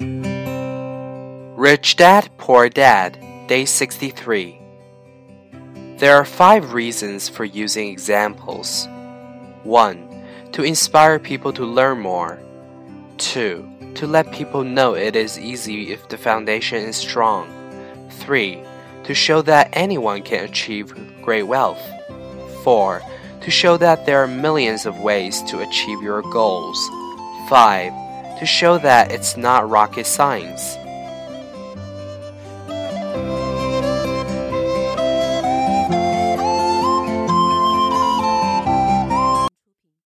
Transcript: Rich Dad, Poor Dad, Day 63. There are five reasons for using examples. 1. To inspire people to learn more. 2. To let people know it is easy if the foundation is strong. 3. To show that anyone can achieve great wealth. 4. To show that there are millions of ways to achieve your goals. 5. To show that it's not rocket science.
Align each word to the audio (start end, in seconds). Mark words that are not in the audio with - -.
Rich 0.00 1.96
Dad, 1.96 2.30
Poor 2.38 2.68
Dad, 2.68 3.18
Day 3.46 3.64
63. 3.64 4.58
There 5.98 6.16
are 6.16 6.24
five 6.24 6.72
reasons 6.72 7.28
for 7.28 7.44
using 7.44 7.88
examples. 7.88 8.88
1. 9.62 10.24
To 10.52 10.62
inspire 10.62 11.18
people 11.18 11.52
to 11.52 11.64
learn 11.64 12.00
more. 12.00 12.38
2. 13.18 13.92
To 13.94 14.06
let 14.06 14.32
people 14.32 14.64
know 14.64 14.94
it 14.94 15.14
is 15.14 15.38
easy 15.38 15.92
if 15.92 16.08
the 16.08 16.18
foundation 16.18 16.84
is 16.84 16.96
strong. 16.96 17.48
3. 18.10 18.62
To 19.04 19.14
show 19.14 19.42
that 19.42 19.70
anyone 19.72 20.22
can 20.22 20.44
achieve 20.44 20.94
great 21.22 21.44
wealth. 21.44 21.82
4. 22.64 23.02
To 23.42 23.50
show 23.50 23.76
that 23.76 24.06
there 24.06 24.22
are 24.22 24.28
millions 24.28 24.86
of 24.86 25.00
ways 25.00 25.42
to 25.44 25.60
achieve 25.60 26.02
your 26.02 26.22
goals. 26.22 26.78
5. 27.48 28.01
To 28.42 28.46
show 28.46 28.76
that 28.78 29.12
it's 29.12 29.36
not 29.36 29.70
rocket 29.70 30.04
science. 30.04 30.76